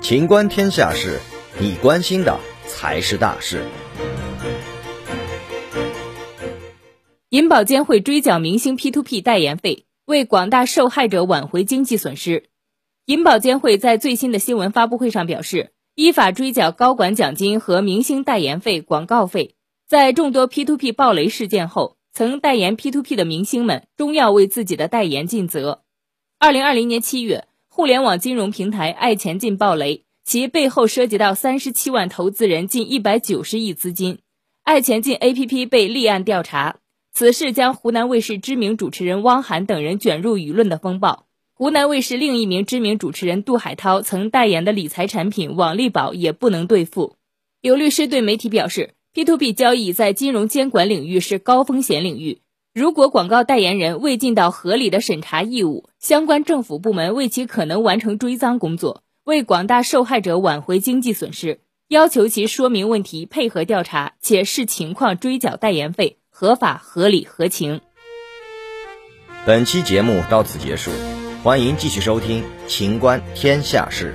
[0.00, 1.20] 情观天下事，
[1.60, 3.62] 你关心的才是大事。
[7.28, 12.44] 银保监会追缴明星 P2P 代言费，为广大受害者挽回经济损失。
[13.04, 19.56] 银保监会在最新的新闻发布会上表示，依法追缴高管奖金和明星代言费、广告费。
[19.86, 25.82] 在众多 P2P 暴雷事件后，曾代言 P2P 的明星们终要为自己的代言尽责。
[26.40, 34.20] 二零二零年七月，互联网金融平台爱钱进暴雷，其背后涉及到三十七万投资人，近一百九十亿资金。
[34.62, 36.76] 爱钱进 APP 被立案调查，
[37.12, 41.26] 此事将湖南卫视知名主持人汪涵等人卷入舆论的风暴。
[41.54, 47.16] 湖南卫视另一名知名主持人杜海涛曾代言的理财产品网利宝也不能兑付。
[47.62, 52.42] 有律师对媒体表示，P2P 交易在金融监管领域是高风险领域，
[52.74, 67.80] 如果广告代言人未尽到合理的审查义务，相关政府部门为其可能完成追赃工作，为广大受害者挽回经济损失，要求其说明问题、配合调查，且视情况追缴代言费，合法、合理、合情。
[69.44, 70.90] 本期节目到此结束。
[71.42, 74.14] 欢迎继续收听《秦观天下事》。